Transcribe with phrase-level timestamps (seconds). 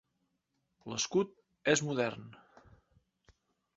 [0.93, 1.35] L'escut
[1.75, 2.25] és modern.